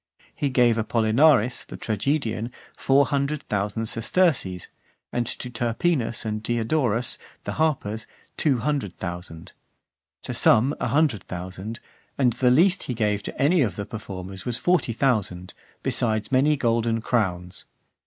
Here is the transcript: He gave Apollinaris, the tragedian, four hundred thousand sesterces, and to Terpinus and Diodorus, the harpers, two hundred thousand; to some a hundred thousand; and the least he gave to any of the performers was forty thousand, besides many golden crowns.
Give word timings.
He 0.35 0.49
gave 0.49 0.79
Apollinaris, 0.79 1.63
the 1.63 1.77
tragedian, 1.77 2.51
four 2.75 3.05
hundred 3.05 3.43
thousand 3.43 3.85
sesterces, 3.85 4.67
and 5.13 5.27
to 5.27 5.47
Terpinus 5.51 6.25
and 6.25 6.41
Diodorus, 6.41 7.19
the 7.43 7.51
harpers, 7.61 8.07
two 8.35 8.57
hundred 8.57 8.97
thousand; 8.97 9.51
to 10.23 10.33
some 10.33 10.73
a 10.79 10.87
hundred 10.87 11.21
thousand; 11.25 11.79
and 12.17 12.33
the 12.33 12.49
least 12.49 12.81
he 12.85 12.95
gave 12.95 13.21
to 13.21 13.39
any 13.39 13.61
of 13.61 13.75
the 13.75 13.85
performers 13.85 14.43
was 14.43 14.57
forty 14.57 14.91
thousand, 14.91 15.53
besides 15.83 16.31
many 16.31 16.57
golden 16.57 16.99
crowns. 17.01 17.65